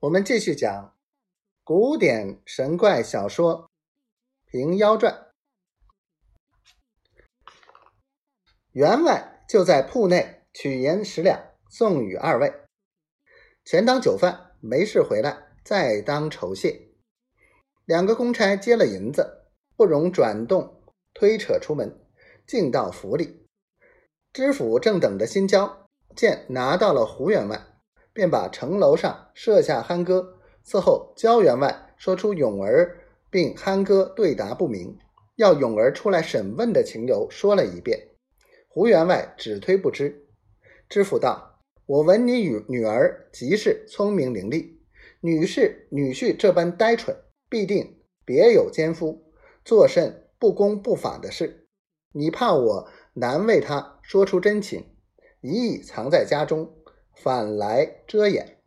[0.00, 0.96] 我们继续讲
[1.62, 3.70] 古典神怪小说
[4.50, 5.12] 《平妖传》。
[8.72, 11.38] 员外就在铺内取银十两
[11.68, 12.50] 送与二位，
[13.66, 16.88] 钱当酒饭，没事回来再当酬谢。
[17.84, 20.82] 两个公差接了银子，不容转动
[21.12, 21.94] 推扯出门，
[22.46, 23.46] 进到府里。
[24.32, 27.69] 知府正等着新交，见拿到了胡员外，
[28.12, 32.98] 便把城楼上设下酣歌，伺候焦员外说出勇儿
[33.30, 34.98] 并酣歌对答不明，
[35.36, 38.08] 要勇儿出来审问的情由说了一遍。
[38.68, 40.28] 胡员外只推不知。
[40.88, 44.78] 知府道：“我闻你与女儿极是聪明伶俐，
[45.20, 47.16] 女婿女婿这般呆蠢，
[47.48, 49.32] 必定别有奸夫，
[49.64, 51.68] 做甚不公不法的事？
[52.12, 54.84] 你怕我难为他说出真情，
[55.40, 56.79] 一意藏在家中，
[57.22, 58.58] 反来遮掩。”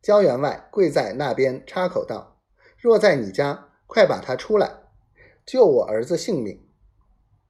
[0.00, 2.40] 焦员外跪在那边插口道
[2.78, 4.70] ：“若在你家，快把他出来，
[5.44, 6.66] 救我儿子性命。”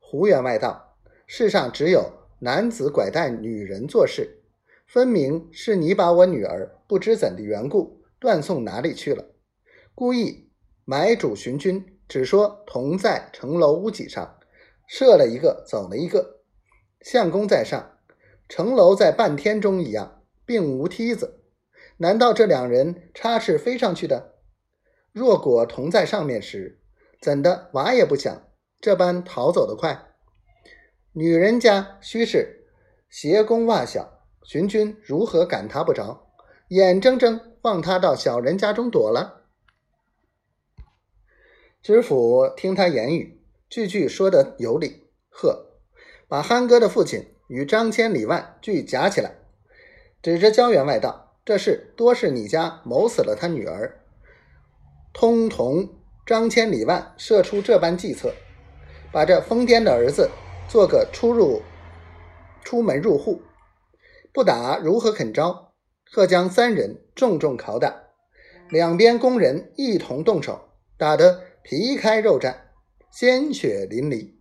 [0.00, 0.86] 胡员外道。
[1.30, 4.42] 世上只有男子拐带女人做事，
[4.86, 9.26] 分明是你把我女儿不知怎的缘故断送哪里去了，
[9.94, 10.48] 故意
[10.86, 14.38] 买主寻君，只说同在城楼屋脊上
[14.86, 16.40] 射了一个，走了一个。
[17.02, 17.97] 相公在上，
[18.48, 21.40] 城楼在半天中一样，并无梯子，
[21.98, 24.36] 难道这两人插翅飞上去的？
[25.12, 26.80] 若果同在上面时，
[27.20, 28.48] 怎的娃也不想，
[28.80, 30.14] 这般逃走的快？
[31.12, 32.66] 女人家须是
[33.10, 36.26] 鞋弓袜小，寻军如何赶他不着？
[36.68, 39.46] 眼睁睁望他到小人家中躲了。
[41.82, 45.66] 知府听他言语，句句说得有理，呵，
[46.28, 49.32] 把憨哥的父亲与张千里万俱夹起来，
[50.22, 54.00] 指着焦员外道：“这事多是你家谋死了他女儿，
[55.12, 55.88] 通同
[56.24, 58.32] 张千里万设出这般计策，
[59.10, 60.30] 把这疯癫的儿子。”
[60.68, 61.62] 做个出入、
[62.62, 63.40] 出门入户，
[64.34, 65.72] 不打如何肯招？
[66.12, 68.02] 贺将三人重重拷打，
[68.68, 70.68] 两边工人一同动手，
[70.98, 72.54] 打得皮开肉绽，
[73.10, 74.34] 鲜血淋漓。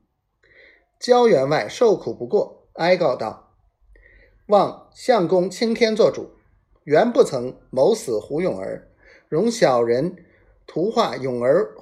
[0.99, 3.53] 焦员外受苦不过，哀告道
[4.47, 6.31] ：“望相公青天做主，
[6.83, 8.87] 原不曾谋死胡永儿，
[9.29, 10.25] 容小人
[10.65, 11.75] 图画永儿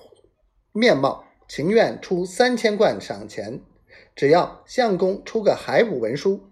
[0.71, 3.61] 面貌，情愿出三千贯赏钱。”
[4.15, 6.49] 只要相公出个海捕文书，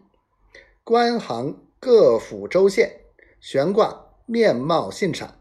[0.84, 3.00] 官行各府州县
[3.40, 5.40] 悬挂面貌信赏。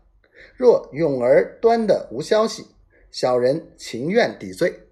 [0.56, 2.68] 若永儿端的无消息，
[3.10, 4.86] 小人情愿抵罪。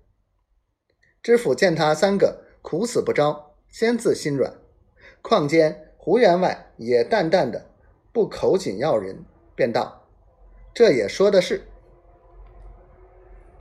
[1.22, 4.53] 知府见他三个苦死不招，先自心软。
[5.22, 7.66] 况间胡员外也淡淡的
[8.12, 10.06] 不口紧要人，便道
[10.75, 11.62] ：“这也说的是，